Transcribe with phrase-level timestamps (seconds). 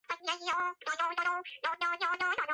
[0.29, 2.45] მიეკუთვნება ორლოვის სოფსაბჭოს.